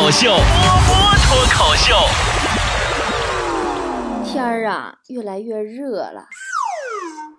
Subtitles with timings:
[0.00, 1.92] 口秀，波波脱口秀。
[4.24, 6.28] 天儿啊，越来越热了。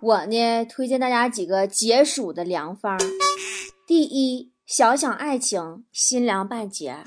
[0.01, 2.99] 我呢，推荐大家几个解暑的良方。
[3.87, 6.97] 第一，想想爱情，心凉半截。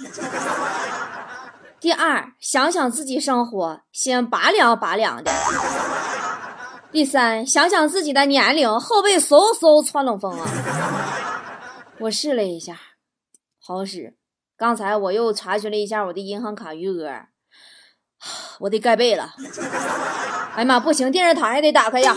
[1.78, 5.30] 第二，想想自己生活，心拔凉拔凉的。
[6.90, 10.48] 第三，想想自己的年龄，后背嗖嗖窜冷风啊！
[12.00, 12.80] 我试了一下，
[13.60, 14.14] 好使。
[14.62, 17.10] 刚才我又查询了一下我的银行卡余额，
[18.60, 19.34] 我得盖被了。
[20.54, 22.16] 哎呀妈，不行，电视台还得打开呀！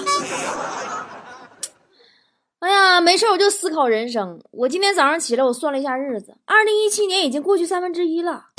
[2.60, 4.40] 哎呀，没事，我就思考人生。
[4.52, 8.50] 我今天早上起来，我算了一下日子，二零一七年已经过去三分之一了，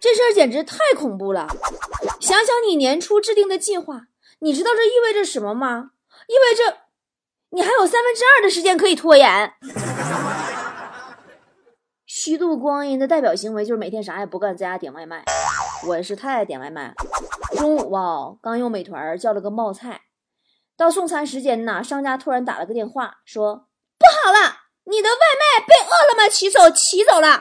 [0.00, 1.46] 这事儿简直太恐怖了。
[2.18, 4.04] 想想你年初制定的计划。
[4.38, 5.90] 你知道这意味着什么吗？
[6.28, 6.78] 意味着
[7.50, 9.52] 你还有三分之二的时间可以拖延。
[12.24, 15.24] 虚度光阴的代表行为就是每天啥也不干，在家点外卖。
[15.88, 16.94] 我是太爱点外卖了。
[17.56, 20.02] 中午吧，刚用美团叫了个冒菜，
[20.76, 23.66] 到送餐时间呢，商家突然打了个电话，说
[23.98, 27.40] 不好了，你的外卖被饿了么骑手骑走了。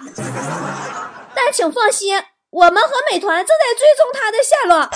[1.36, 4.90] 但请放心，我们和美团正在追踪他的下落。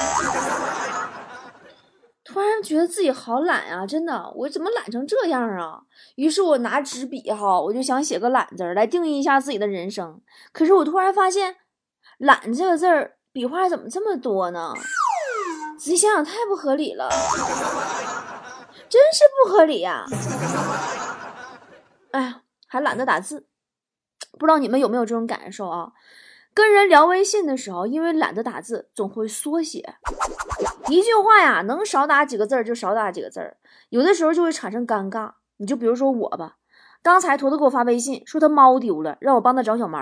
[2.25, 3.85] 突然觉得自己好懒啊！
[3.85, 5.83] 真的，我怎么懒成这样啊？
[6.15, 10.19] 于是我拿纸笔哈，我就想写个懒字儿来定义一下自己的人生。
[10.51, 11.57] 可是我突然发现，
[12.17, 14.73] 懒这个字儿笔画怎么这么多呢？
[15.77, 17.07] 仔细想想，太不合理了，
[18.89, 20.05] 真是不合理呀！
[22.09, 23.45] 哎呀，还懒得打字，
[24.39, 25.91] 不知道你们有没有这种感受啊？
[26.55, 29.95] 跟人聊微信的时候，因为懒得打字，总会缩写。
[30.87, 33.57] 一句话呀，能少打几个字儿就少打几个字儿，
[33.89, 35.31] 有的时候就会产生尴尬。
[35.57, 36.55] 你就比如说我吧，
[37.03, 39.99] 刚才坨坨给我发微信说他猫丢了，让我帮他找小猫。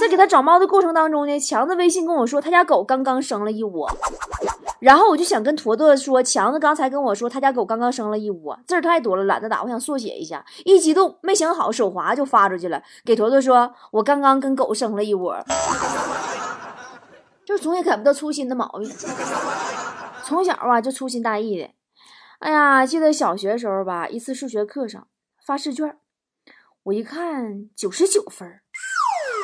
[0.00, 3.86] 在给他找猫的过程当中呢，强子微信跟我说他家狗刚刚生了一窝。
[4.82, 10.44] 然后我就想跟坨坨说，强子刚才跟我说他家狗刚刚生了一窝，字儿太多了，懒得打，我想缩写一下。
[10.64, 15.36] 一激动没想好，手滑就发出去了，给坨坨说，我刚刚跟狗生了一窝，
[17.46, 18.90] 就总也改不掉粗心的毛病，
[20.24, 21.70] 从小啊就粗心大意的。
[22.40, 25.06] 哎呀，记得小学时候吧，一次数学课上
[25.46, 25.96] 发试卷，
[26.82, 28.48] 我一看九十九分，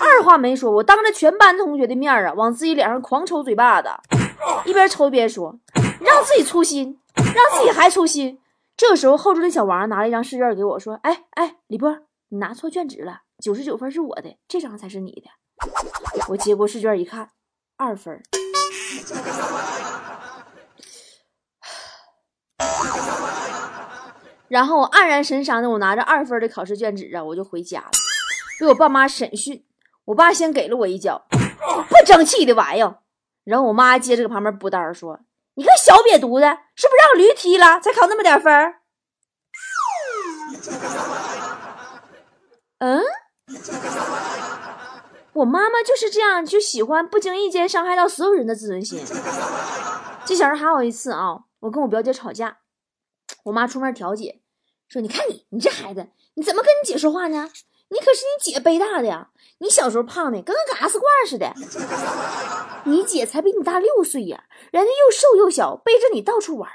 [0.02, 3.88] 二话没说，我当着全班同学的面啊，往自己脸上狂抽嘴巴子。
[4.64, 5.58] 一边抽一边说
[6.00, 8.40] ：“让自己粗心，让自己还粗心。”
[8.76, 11.98] 这个时候，后桌的小王拿了一张试卷给我，说：“哎哎，李波，
[12.28, 15.28] 你拿错卷纸了，九十九分是我的，这张才是你的。”
[16.28, 17.30] 我接过试卷一看，
[17.76, 18.22] 二分。
[24.48, 27.90] 然后我黯然神伤的，我拿着二分的考试卷纸啊，我就回家了，
[28.60, 29.64] 被我爸妈审讯。
[30.04, 33.00] 我爸先给了我一脚，不争气的玩意儿。
[33.48, 35.18] 然后我妈接着搁旁边补单说
[35.56, 38.52] ：“你个小瘪犊子，是不是让驴踢了才考那么点分？”
[42.80, 43.02] 嗯，
[45.32, 49.02] 我妈妈就是这样，就喜欢不经意间伤害到所有人的自尊心。
[50.26, 52.58] 这小时还有一次啊，我跟我表姐吵架，
[53.44, 54.42] 我妈出面调解，
[54.88, 57.48] 说：“你看你，你这孩子，你怎么跟你姐说话呢？
[57.90, 59.28] 你可是你姐背大的呀，
[59.58, 61.52] 你小时候胖的跟个嘎斯罐似的。”
[62.84, 66.70] 你姐才比你大六岁呀，人家又瘦又小，背着你到处玩，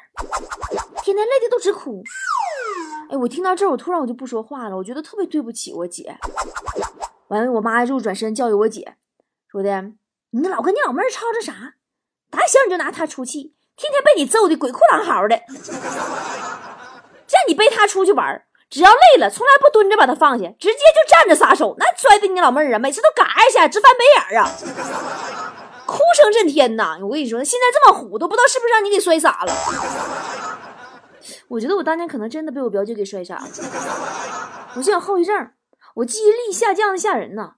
[1.03, 2.03] 天天累的都直哭。
[3.09, 6.17] 哎，我听到这，我突然我就不说话了，我觉得特别对不起我姐。
[7.29, 8.95] 完了，我妈就转身教育我姐，
[9.49, 9.83] 说的
[10.31, 11.75] 你老跟你老妹吵吵啥？
[12.29, 15.39] 打小你就拿她出气，天天被你揍的鬼哭狼嚎的，
[17.29, 24.49] 让你背她出去玩，只要累了，从来不蹲着把它放下，直接就站着撒手，那摔的你老妹儿啊，每次都嘎一下直翻白眼儿啊。
[25.85, 26.97] 哭声震天呐！
[27.03, 29.53] 我跟你说，现在这么虎，都不知道是不是让你给摔傻了。
[31.49, 33.47] 我觉得我当年可能真的被我表姐给摔傻了。
[34.75, 35.51] 我就有后遗症，
[35.97, 37.51] 我记忆力下降的吓人呐。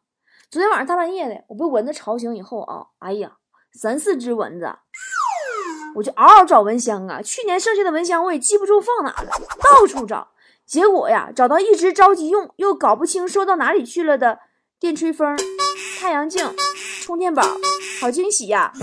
[0.52, 3.38] 昨天晚上大半夜的，我被蚊子吵醒以后啊，哎呀，
[3.72, 4.66] 三四只蚊子，
[5.96, 7.22] 我就嗷嗷找蚊香啊。
[7.22, 9.30] 去年剩下的蚊香我也记不住放哪了，
[9.64, 10.28] 到处找，
[10.66, 14.40] 结果呀，找到一直着急用又搞不清收到哪里去了的
[14.80, 15.38] 电吹风、
[16.00, 16.56] 太阳镜、
[17.04, 17.44] 充电宝。
[18.02, 18.72] 好惊喜呀！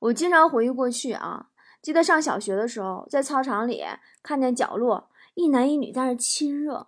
[0.00, 1.46] 我经常回忆过去啊，
[1.82, 3.82] 记得上小学的时候，在操场里
[4.22, 6.86] 看见角落一男一女在那亲热。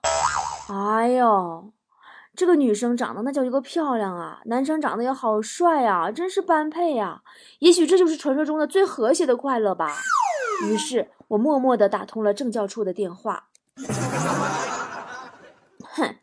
[0.69, 1.73] 哎呦，
[2.37, 7.23] 这个女生长得那叫一个漂亮啊，男生长得也好帅啊，真是般配呀！
[7.59, 9.93] 也许这就是传说中的最和谐的快乐吧。
[10.65, 13.49] 于是我默默地打通了政教处的电话。
[15.81, 16.17] 哼。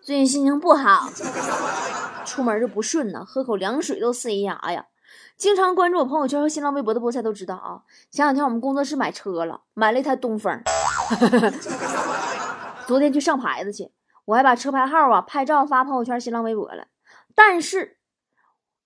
[0.00, 1.08] 最近心情不好，
[2.26, 4.84] 出门就不顺呐，喝口凉水都塞牙呀。
[5.36, 10.62] 经常关注我朋友圈和新浪微博的菠菜都知道啊，前两天我们工作室买车了，买了一台东风。
[12.86, 13.90] 昨天去上牌子去，
[14.26, 16.88] 我还把车牌号啊拍照发朋友圈、新浪微博了。
[17.34, 17.96] 但是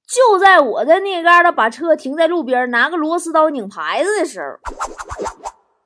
[0.08, 4.58] 就在我在那嘎达把车停在路边，拿个螺丝刀拧牌子的时候，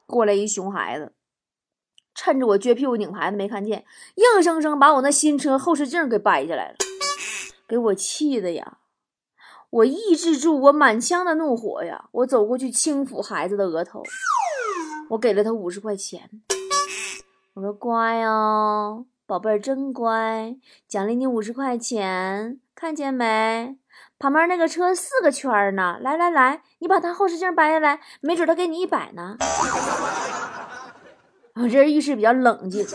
[0.07, 1.13] 过来一熊孩子，
[2.15, 3.85] 趁着我撅屁股拧牌子没看见，
[4.15, 6.77] 硬生生把我那新车后视镜给掰下来了，
[7.67, 8.79] 给我气的呀！
[9.71, 12.09] 我抑制住我满腔的怒火呀！
[12.13, 14.05] 我走过去轻抚孩子的额头，
[15.11, 16.31] 我给了他五十块钱，
[17.55, 23.79] 我说：“乖哦，宝贝儿真乖，奖励你五十块钱，看见没？
[24.23, 29.37] 旁边那个车四个圈呢，来来来，你把他后视镜掰下来，没准他给你一百呢。
[31.61, 32.87] ”我这人遇事比较冷静，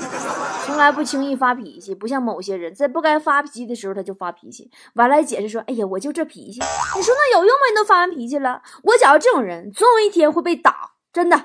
[0.66, 6.62] 从来不轻易发脾气，不像某些人在不该发脾气的时候他就发脾气，完了解释说：“哎呀，我就这脾气。”
[6.96, 7.60] 你说那有用吗？
[7.72, 11.38] 你都发完脾气了，我觉着这种人总有一天会被打，真的，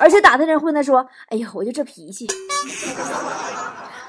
[0.00, 2.26] 而且打的人会他说：“哎呀，我就这脾气。”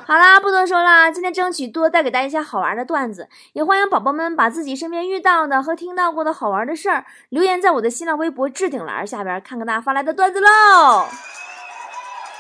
[0.10, 11.06] 好啦，不多说了，今天争取多带给大家一些好玩的段子，也欢迎宝宝们把自己身边遇到的和听到过的好玩的事儿留言在我的新浪微博置顶栏下边，看看大家发来的段子喽。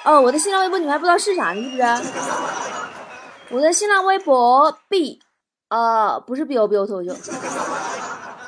[0.03, 3.55] 哦，我的新浪微博你们还不知道是啥呢，是不是？
[3.55, 5.19] 我的新浪微博 B，
[5.69, 7.15] 呃，不是 B O B O 脱口秀，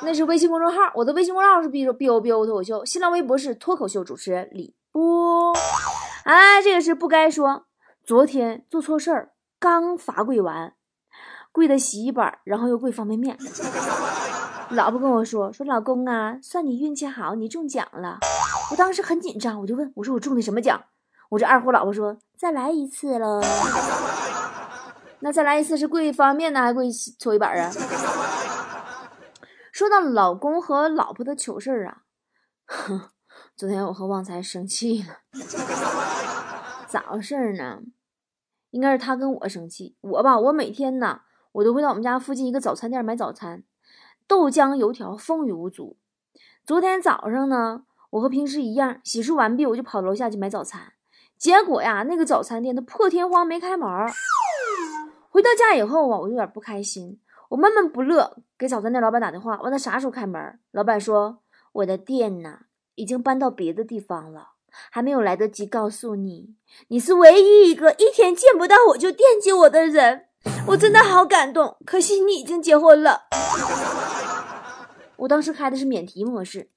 [0.02, 0.78] 那是微信公众号。
[0.96, 5.54] 我的微信公众号是 B O B O B O 脱口秀，新浪微博是脱口秀主持人李波。
[6.24, 7.66] 哎，这个是不该说。
[8.04, 10.74] 昨天做错事儿，刚罚跪完，
[11.52, 13.38] 跪的洗衣板，然后又跪方便面。
[14.70, 18.18] 老婆跟我说：“说老公啊，算你运气好，你中奖了。”
[18.72, 20.82] 我当时很紧张，我就问我说：“我中的什么奖？”
[21.30, 23.40] 我这二货老婆说：“再来一次喽。
[25.20, 27.70] ”那再来一次是跪方便面呢，还跪搓衣板啊？
[29.70, 31.98] 说到老公和老婆的糗事儿啊，
[33.56, 35.18] 昨天我和旺财生气了，
[36.92, 37.80] 咋回事呢？
[38.70, 39.96] 应该是他跟我生气。
[40.02, 41.22] 我吧，我每天呢，
[41.52, 43.64] 我都会到我们家附近一个早餐店买早餐，
[44.26, 45.96] 豆浆油条风雨无阻。
[46.66, 50.92] 昨天早上呢，我和平时一样，洗漱完毕，我就跑楼下去买早餐。
[51.38, 53.88] 结果呀，那个早餐店它破天荒没开门。
[55.30, 57.18] 回到家以后啊，我有点不开心，
[57.48, 60.60] 我闷闷不乐，给早餐店老板打电话，问他啥时候开门。
[60.72, 61.38] 老板说
[61.72, 62.66] ：“我的店呢，
[62.96, 64.50] 已经搬到别的地方了，
[64.90, 66.54] 还没有来得及告诉你。
[66.88, 70.26] 你是唯一一个一天见不到我就惦记我的人，
[70.68, 71.76] 我真的好感动。
[71.84, 73.22] 可惜你已经结婚了。”
[75.16, 76.68] 我当时开的是免提模式。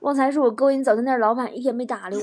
[0.00, 2.22] 旺财说：“我勾引早餐店老板，一天没搭理我。”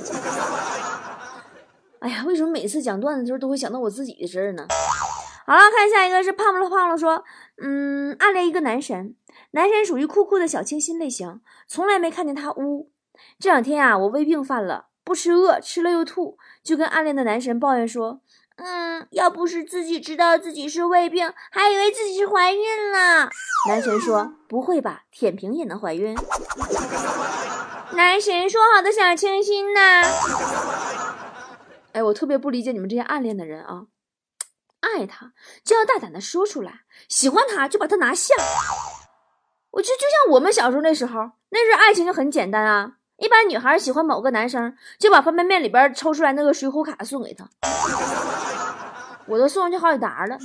[2.00, 4.68] 哎呀，为什么每次讲段子的时候都会想到我自己的事儿呢？
[5.48, 7.24] 好了，看下一个是胖了胖了说
[7.62, 9.16] ：“嗯，暗恋一个男神，
[9.52, 12.92] 男神属于酷酷的小清新类型，从来没看见他污。
[13.40, 18.22] 这两天啊，我胃病犯了，不吃饿，吃了又吐，就跟暗恋的男神抱怨说
[18.58, 23.30] ：‘嗯，要不是自己知道自己是胃病，还以为自己是怀孕了。’
[23.70, 26.16] 男神说：‘不会吧，舔屏也能怀孕？’”
[27.94, 29.80] 男神说好的小清新呢？
[31.94, 33.88] 哎，我特别不理解你们这些暗恋的人啊！
[34.82, 35.34] 爱他
[35.64, 38.36] 就要大胆的说出来，喜欢他就把他拿下。
[39.72, 42.99] 我就就像我们小时候那时候，那时候爱情就很简单啊！
[43.20, 47.48] 一般女孩喜欢某个男生，就把方便面里边抽出来那个水浒卡送给他。
[49.28, 50.38] 我都送上去好几沓了。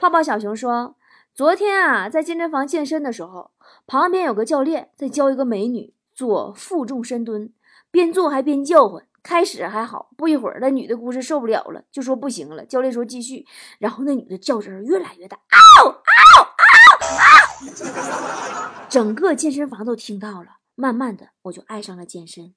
[0.00, 0.96] 泡泡小熊说。
[1.32, 3.52] 昨天啊，在健身房健身的时候，
[3.86, 7.52] 旁边有个教练在教一个美女做负重深蹲，
[7.90, 9.06] 边做还边叫唤。
[9.22, 12.64] 开始还好，不一会儿，那女的估是受不了了，就说不行了。
[12.66, 13.46] 教练说继续，
[13.78, 16.88] 然后那女的叫声越来越大，嗷嗷嗷
[17.68, 18.70] 嗷！
[18.88, 20.59] 整个健身房都听到了。
[20.74, 22.54] 慢慢的，我就爱上了健身。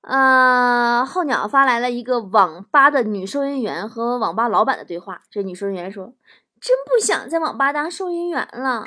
[0.00, 5.22] 呃，候鸟发来了一个网吧的女收银员和网吧老板的对话。
[5.30, 6.14] 这女收银员说
[6.60, 8.84] ：“真不想在网吧当收银员了。”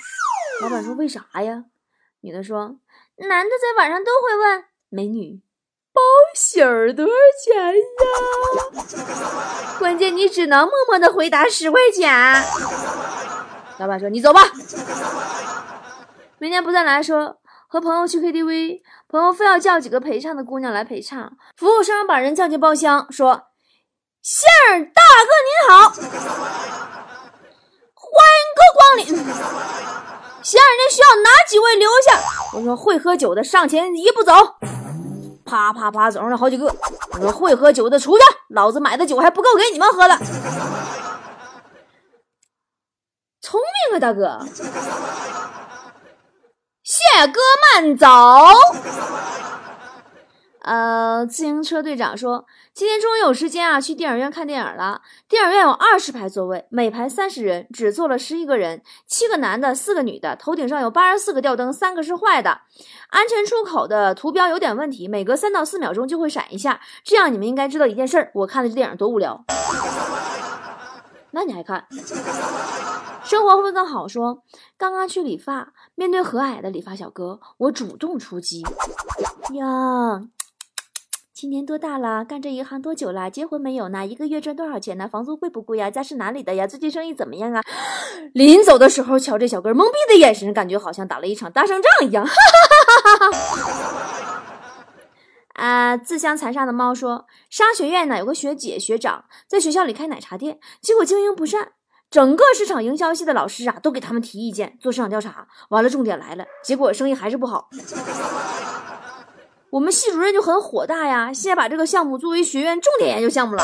[0.61, 1.63] 老板说：“为啥呀？”
[2.19, 2.79] 女的说
[3.15, 5.41] ：“男的在晚上都会问美女，
[5.93, 6.01] 包
[6.35, 6.59] 宿
[6.93, 7.81] 多少钱呀？
[9.79, 12.11] 关键你只能默默的回答十块钱。”
[13.79, 14.41] 老板说：“你走吧。”
[16.37, 17.37] 明天不再来说。
[17.67, 21.33] 和朋友去 KTV，朋友非要叫几个陪唱的姑娘来陪唱。
[21.57, 23.47] 服务生把人叫进包厢，说
[24.21, 25.89] ：“杏儿大哥您好，
[27.95, 29.05] 欢迎哥光临。
[30.41, 32.19] 杏儿您需要哪几位留下？”
[32.55, 34.31] 我说：“会喝酒的上前一步走。”
[35.43, 36.65] 啪啪啪走上来好几个。
[37.13, 40.17] 我说会喝酒的出去，老子买的酒还不够给你们喝了。
[43.41, 44.39] 聪明啊，大哥！
[46.85, 47.41] 谢哥
[47.73, 48.07] 慢走。
[50.61, 55.01] 呃，自行车队长说，今天终于有时间啊，去电影院看电影了。
[55.27, 60.35] 电影院有二十排座位，每排三十人，只坐了十一个人，七个男的，四个女的。
[60.35, 62.61] 头顶上有八十四个吊灯，三个是坏的。
[63.09, 66.79] 安全出口的图标有点问题，每隔三到四秒钟就会闪一下。
[67.03, 69.43] 这样你们应该知道一件事儿，我看的这电影多无聊。
[71.31, 71.87] 那你还看？
[73.23, 74.07] 生活会不会更好？
[74.07, 74.43] 说
[74.77, 78.61] 刚刚去理发，面对和蔼的理发小哥，我主动出击。
[79.53, 80.21] 呀。
[81.33, 82.23] 今年多大了？
[82.25, 83.29] 干这一行多久了？
[83.29, 84.05] 结婚没有呢？
[84.05, 85.07] 一个月赚多少钱呢？
[85.07, 85.89] 房租贵不贵呀？
[85.89, 86.67] 家是哪里的呀？
[86.67, 87.61] 最近生意怎么样啊？
[88.33, 92.25] 临走的时候，瞧这小哥懵逼的眼神，感觉好像打了一场大胜仗一样。
[92.25, 94.43] 哈哈哈哈哈！
[95.53, 101.73] 啊，自相残杀的猫说，商学院呢有个学姐学长在学校里开奶茶店，结果经营不善，
[102.09, 105.47] 整个市场营销系的老师啊都给他们提意见，做市场调查。
[105.69, 107.69] 完了，重点来了，结果生意还是不好。
[109.71, 113.63] 我们系主任就很火大呀，现在把这个项目作为学院重点研究项目了。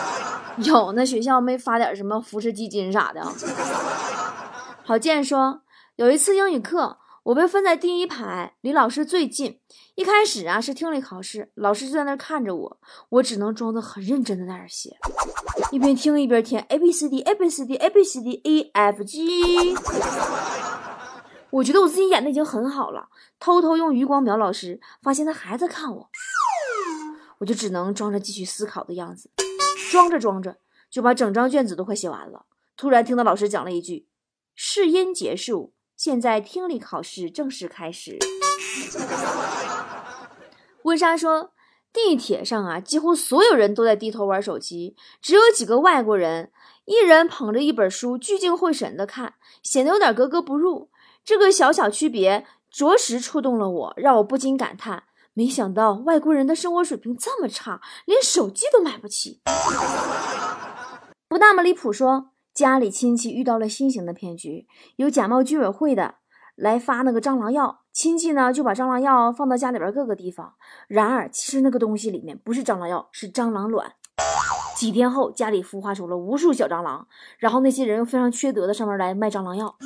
[0.58, 3.22] 有那学校没发点什么扶持基金啥的？
[4.84, 5.62] 郝建说，
[5.96, 9.60] 有一次英语课，我被分在第一排，离老师最近。
[9.96, 12.80] 一开始啊是听力考试，老师就在那看着我，
[13.10, 14.96] 我只能装作很认真的在那儿写，
[15.70, 19.20] 一边听一边填 A B C D A B C D A B C D E F G。
[21.50, 26.08] 我觉得我自己演的已经很好了，偷偷用余光瞄老师，发现他还在看我，
[27.40, 29.30] 我就只能装着继续思考的样子，
[29.90, 30.56] 装着装着
[30.90, 32.46] 就把整张卷子都快写完了。
[32.74, 34.08] 突然听到老师讲了一句
[34.56, 38.18] ：“试音结束，现在听力考试正式开始。”
[40.84, 41.50] 温莎说
[41.92, 46.52] ：“地铁上啊，几乎所有人都在低头玩手机，只有几个外国人，
[46.86, 50.88] 一人捧着一本书，聚精会神的看，显得有点格格不入。”
[51.24, 55.02] 这个小小区别着实触动了我，让我不禁感叹：
[55.34, 59.40] 没想到外国人的生活水平这么差，连手机都买不起。
[61.28, 66.16] 不那么离谱，说家里亲戚遇到了新型的骗局，有假冒居委会的
[66.56, 70.54] 来发那个蟑螂药，亲戚呢就把蟑螂药放到家里边各个地方。
[70.88, 73.92] 然而，其实那个东西里面不是蟑螂药，是蟑螂卵。
[74.74, 77.06] 几天后，家里孵化出了无数小蟑螂，
[77.38, 79.76] 然后那些人又非常缺德的上门来卖蟑螂药。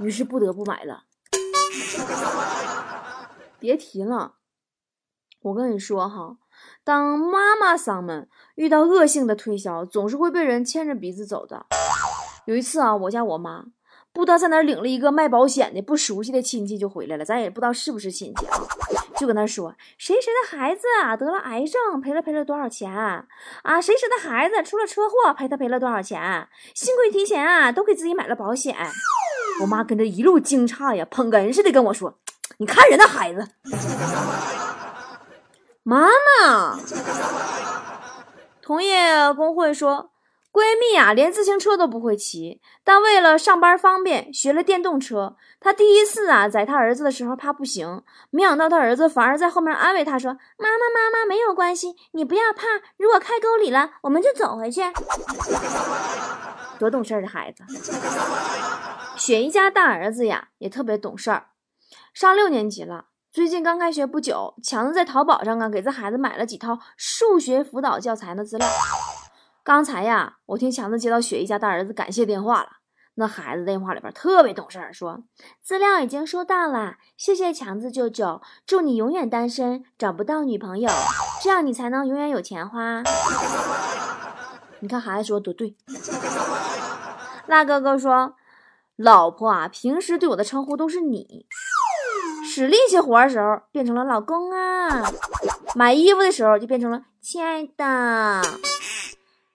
[0.00, 1.04] 于是不得不买了。
[3.60, 4.34] 别提了，
[5.42, 6.38] 我跟你说哈，
[6.84, 11.66] 当妈妈桑们遇到恶性的推销，总是会被人牵着鼻子走的。
[12.46, 13.66] 有一次啊，我家我妈
[14.12, 18.58] 不知道在哪领了一个卖保险的不熟悉的亲戚就回来了，咱也不知道是不是亲戚啊，
[19.16, 23.26] 就搁那说谁谁的孩子啊得了癌症，赔了赔了多少钱啊？
[23.80, 26.48] 谁谁的孩子出了车祸，赔他赔了多少钱？
[26.74, 28.76] 幸亏提前啊，都给自己买了保险。
[29.60, 32.18] 我妈跟着一路惊诧呀，捧哏似的跟我说
[32.58, 33.48] ：“你看人那孩子，
[35.82, 36.78] 妈妈。”
[38.62, 40.10] 同业工会说，
[40.52, 45.36] 闺蜜啊连自行车都不会骑，但为了上班方便，学了电动车。
[45.58, 54.82] 她第一次啊载她儿子的时候怕不行，没想到她儿子反而在后面安慰她说：“妈妈妈妈没有关系，你不要怕，如果开沟里了，我们就走回去。”
[56.78, 57.64] 多懂事的孩子。
[59.16, 61.48] 雪姨家大儿子呀，也特别懂事儿，
[62.12, 63.06] 上六年级了。
[63.32, 68.68] 最近刚开学不久，强子在淘宝上啊，给这孩子买了几套数学辅导教材的资料。
[69.64, 72.68] 刚才呀，我听强子接到雪姨家大儿子感谢电话了。
[73.14, 75.24] 那孩子电话里边特别懂事儿，说
[75.62, 80.90] 资料已经收到了，谢谢强子舅舅，祝你永远单身，找不到女朋友，
[81.42, 83.02] 这样你才能永远有钱花。
[84.80, 85.74] 你看孩子说多对。
[87.46, 88.34] 那哥哥说。
[88.96, 91.46] 老婆啊，平时对我的称呼都是你，
[92.54, 95.10] 使力气活的时候变成了老公啊，
[95.74, 98.42] 买衣服的时候就变成了亲爱的，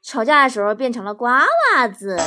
[0.01, 1.43] 吵架的时候变成了瓜
[1.75, 2.17] 娃子，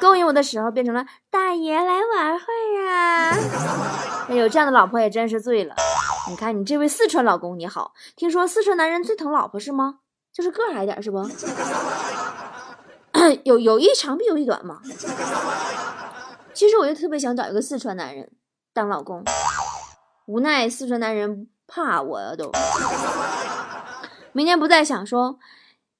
[0.00, 3.38] 勾引我的时候变成了大爷来玩会儿啊。
[4.30, 5.76] 有这样的老婆也真是醉了。
[6.28, 10.00] 你看你这位四川老公你好，听说四川男人最疼老婆是吗？
[10.32, 11.18] 就是个矮点是不？
[13.44, 14.80] 有有一长必有一短嘛。
[16.52, 18.28] 其实我就特别想找一个四川男人
[18.76, 19.24] 当老公，
[20.26, 22.52] 无奈四川男人怕我都。
[24.32, 25.38] 明天不再想说，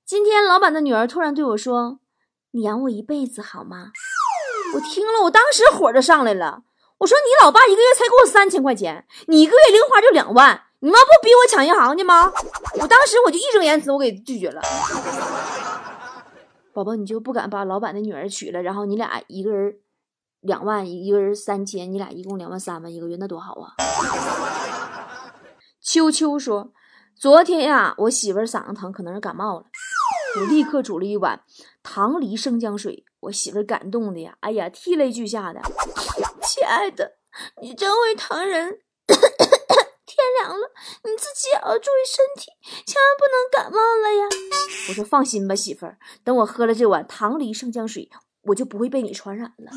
[0.04, 2.00] 今天老板的女儿突然对我说
[2.52, 3.92] ：“你养我一辈子好吗？”
[4.76, 6.64] 我听了，我当时火就上来了。
[6.98, 12.30] 我说：“你老爸一个月才给我三千块钱，你一个月零花就两万，你妈不逼我抢银行去吗？
[12.78, 14.60] 我当时我就义正言辞，我给拒绝了。
[16.74, 19.78] 宝宝，你就不敢把老板的女儿娶了，然后你俩一个人
[20.40, 22.88] 两万，一个人三千，你俩一共两万三吗？
[22.88, 23.74] 一个月那多好啊！
[25.80, 26.72] 秋秋说，
[27.14, 29.66] 昨天呀，我媳妇儿嗓子疼，可能是感冒了，
[30.40, 31.42] 我立刻煮了一碗
[31.82, 35.60] 糖梨生姜水，我媳妇儿感动的呀，哎呀，涕泪俱下的。
[36.42, 37.18] 亲爱的，
[37.62, 38.80] 你真会疼人。
[40.06, 40.70] 天凉了，
[41.04, 42.50] 你自己也要注意身体，
[42.86, 44.24] 千万不能感冒了呀！
[44.88, 48.08] 我说放心吧，媳妇儿，等我喝了这碗糖梨生姜水，
[48.46, 49.70] 我就不会被你传染了。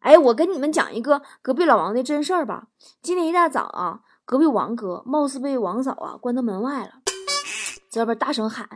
[0.00, 2.64] 哎，我跟你们讲一个隔壁老王的真事儿吧。
[3.00, 6.90] 今天一大早啊，隔壁王哥貌似被王嫂啊关到门外了，
[7.88, 8.68] 在外边大声喊。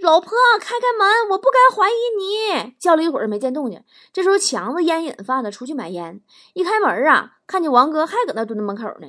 [0.00, 1.30] 老婆，开开门！
[1.30, 2.74] 我不该怀疑你。
[2.78, 6.20] 叫了一会儿没见动静，这时候强子烟瘾犯了，出去买烟。
[6.54, 9.08] 一开门啊，看见王哥还搁那蹲在门口呢。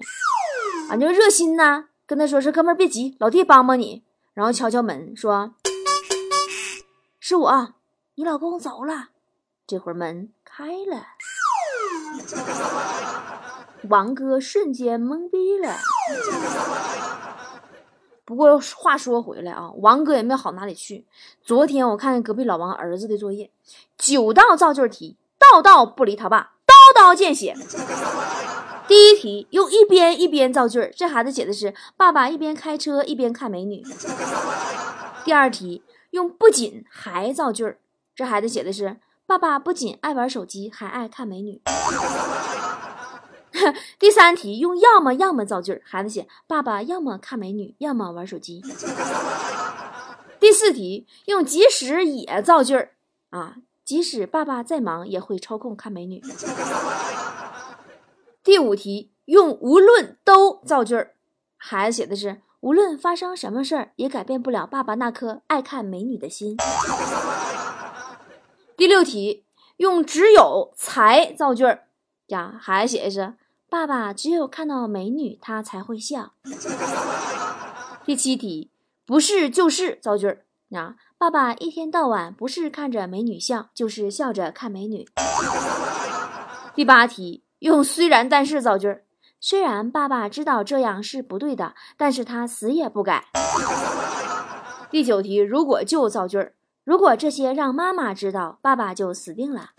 [0.90, 4.04] 俺就热心呢，跟他说是哥们儿别急，老弟帮帮你。
[4.34, 5.54] 然后敲敲门说
[7.26, 7.76] ：“是我，
[8.16, 9.12] 你老公走了。”
[9.66, 11.06] 这会儿门开了，
[13.84, 15.78] 王哥瞬间懵逼了。
[18.26, 21.06] 不过话说回来啊，王哥也没好哪里去。
[21.42, 23.50] 昨天我看见隔壁老王儿子的作业，
[23.98, 27.56] 九道造句题，道道不离他爸，刀刀见血。
[28.86, 33.82] 第一题用一边一边造句，这孩子写的是爸爸一边开车一边看美女。
[35.24, 35.82] 第二题
[36.14, 37.80] 用不仅还造句儿，
[38.16, 41.60] 这孩子写的是爸爸不仅爱玩手机，还爱看美女。
[43.98, 48.62] 第三题用要么要么造句儿，孩子写爸爸要么看美女，要么玩手机。
[50.40, 52.92] 第四题用即使也造句儿
[53.32, 56.22] 啊，即使爸爸再忙也会抽空看美女。
[58.44, 61.16] 第五题用无论都造句儿，
[61.58, 66.56] 孩子写的是无论发生什么事儿也改变不了爸爸那颗爱看美女的心。
[68.78, 69.44] 第六题
[69.76, 71.88] 用只有才造句儿
[72.28, 73.34] 呀，孩子写的是。
[73.70, 76.34] 爸爸只有看到美女，他才会笑。
[78.06, 78.72] 第七题，
[79.06, 80.96] 不是就是造句儿啊！
[81.18, 85.06] 爸爸一天到晚不是看着美女笑，就是笑着看美女。
[86.74, 89.04] 第八题，用虽然但是造句儿。
[89.46, 93.26] 虽然爸爸知道这样是不对的，但是他死也不改。
[94.90, 96.54] 第九题，如果就造句儿。
[96.86, 99.72] 如果这些让妈妈知道，爸爸就死定了。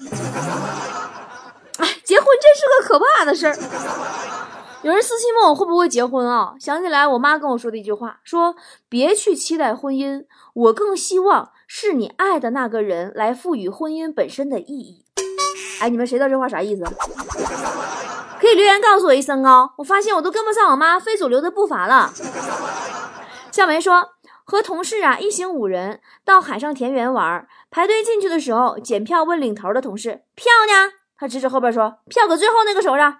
[1.78, 3.56] 哎结婚真是个可怕的事儿。
[4.82, 6.54] 有人私信问我会不会结婚啊？
[6.60, 8.54] 想起来我妈跟我说的一句话，说
[8.90, 15.06] 别去期待婚姻，我更希望是你爱的那个人来赋予婚姻本身的意义。
[15.80, 16.84] 哎，你们谁知道这话啥意思？
[18.54, 19.72] 留言告诉我一声哦。
[19.78, 22.12] 我发现我都跟不上我妈非主流的步伐了。
[23.50, 24.10] 向梅说，
[24.44, 30.92] 和同事啊一行五人到海上田园玩，排队进去的时候，检票问领头的同事票呢？
[31.16, 33.18] 他指指后边说：“票搁最后那个手上。”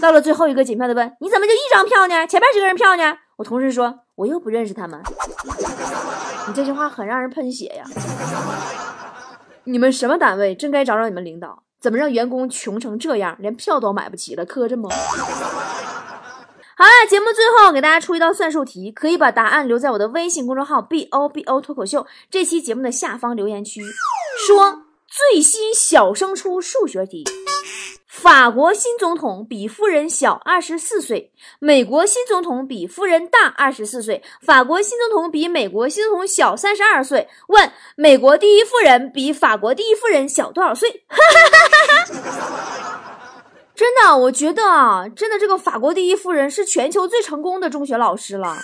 [0.00, 2.26] 到了最后一个检票的问：“你怎么就一张票呢？
[2.26, 5.02] 前面几个人票呢？”我同事说：“我又不认识他们。”
[6.46, 7.84] 你这句话很让人喷血呀！
[9.64, 10.54] 你们什么单位？
[10.54, 14.44] 真该找找你们领导，怎么让员工穷成这样，连票都买不起了？
[14.44, 14.88] 磕碜不？
[16.76, 23.82] 好了，节目最后给大家出一道算术题，可以把答案留在我的微信公众号 “b o b o 脱口秀”这期节目的下方留言区，
[24.46, 24.82] 说。
[25.12, 27.24] 最新小升初数学题：
[28.20, 37.26] 法国新总统比夫人小二十四岁，美国新总统比夫人大二十四岁，法国新总统比美国新总统小三十二岁。
[37.48, 41.06] 问：美国第一夫人比法国第一夫人小多少岁？
[43.74, 48.54] 真的，我觉得啊，真的这个法国第一夫人是全球最成功的中学老师了。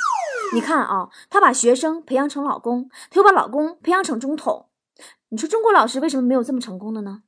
[0.52, 4.66] 你看啊，她把学生培养成老公，她又把老公培养成总统。
[5.30, 7.20] 你说中国老师为什么没有这么成功的呢？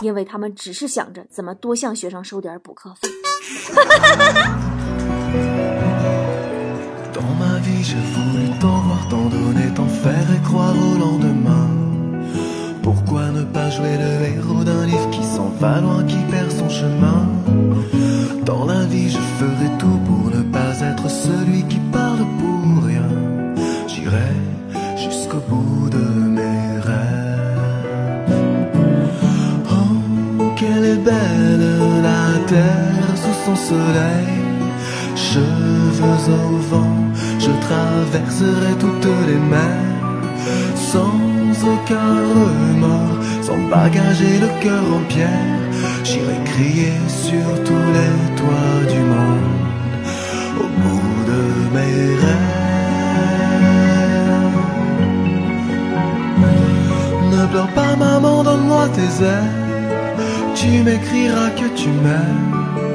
[0.00, 3.08] 因为他们只是想着怎么多向学生收点补课费。
[33.56, 34.28] Soleil,
[35.16, 36.96] cheveux au vent,
[37.38, 40.00] je traverserai toutes les mers,
[40.74, 41.20] sans
[41.74, 45.60] aucun remords, sans bagage et le cœur en pierre,
[46.04, 49.60] J'irai crier sur tous les toits du monde
[50.58, 51.42] au bout de
[51.74, 52.60] mes rêves.
[57.32, 59.60] Ne pleure pas maman, donne-moi tes ailes.
[60.54, 62.89] Tu m'écriras que tu m'aimes.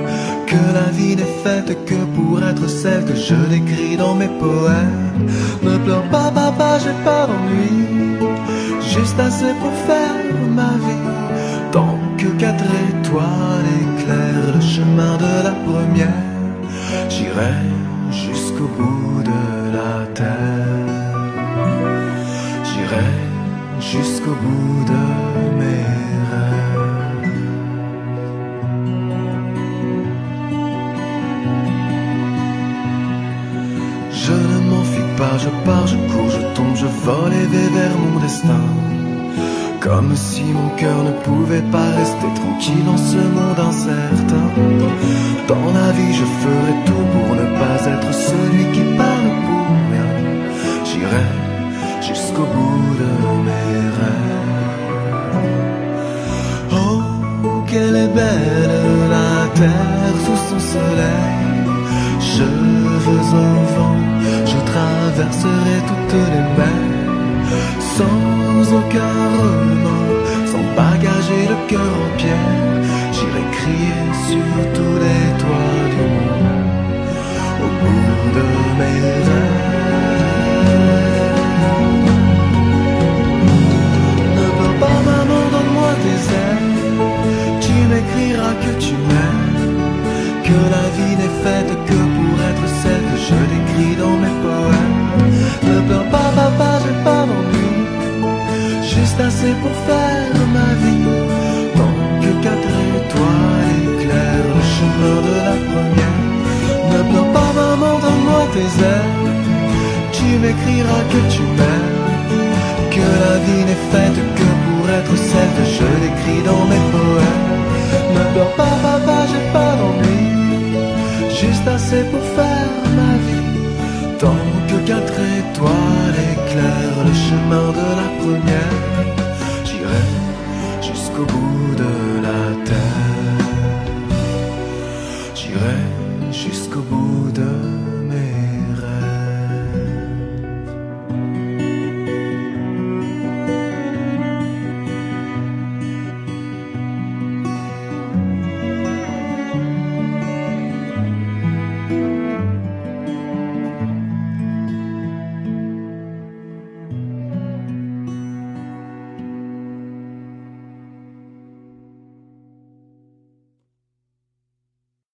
[0.74, 5.28] La vie n'est faite que pour être celle que je décris dans mes poèmes.
[5.64, 8.18] Ne pleure pas papa, j'ai pas d'ennui.
[8.82, 10.16] Juste assez pour faire
[10.60, 11.10] ma vie.
[11.72, 16.24] Tant que quatre étoiles éclairent le chemin de la première,
[17.10, 17.56] j'irai
[18.12, 20.86] jusqu'au bout de la terre.
[22.70, 23.12] J'irai
[23.80, 25.25] jusqu'au bout de mes
[35.46, 38.66] je pars, je cours, je tombe, je vole et vais vers mon destin.
[39.80, 44.48] Comme si mon cœur ne pouvait pas rester tranquille en ce monde incertain.
[45.52, 50.10] Dans la vie, je ferai tout pour ne pas être celui qui parle pour rien.
[50.88, 51.28] J'irai
[52.10, 53.12] jusqu'au bout de
[53.48, 54.46] mes rêves.
[56.80, 57.02] Oh,
[57.68, 61.46] qu'elle est belle la terre sous son soleil.
[62.34, 64.00] Cheveux au vent,
[64.76, 66.96] traverserai toutes les mers
[67.98, 72.82] sans aucun remords, sans bagage et le cœur en pierre.
[73.16, 76.50] J'irai crier sur tous les toits du monde,
[77.66, 78.46] au bout de
[78.80, 79.65] mes rêves.